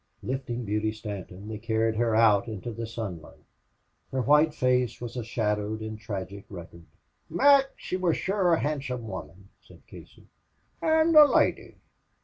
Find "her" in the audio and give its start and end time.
1.97-2.15, 4.11-4.23